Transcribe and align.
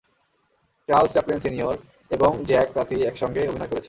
Charles 0.89 1.11
Chaplin 1.11 1.39
senior 1.39 1.75
এবং 2.11 2.31
Jacques 2.45 2.67
Tati 2.73 2.95
একসাথে 3.01 3.39
অভিনয় 3.43 3.69
করেছেন। 3.69 3.79